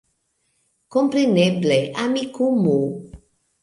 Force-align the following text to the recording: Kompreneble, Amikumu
Kompreneble, 0.95 1.79
Amikumu 2.03 2.77